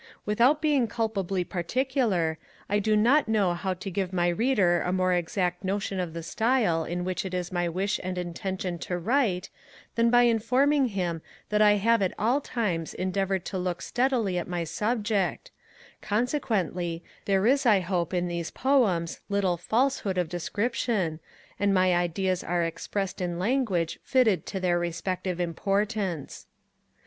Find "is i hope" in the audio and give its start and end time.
17.45-18.11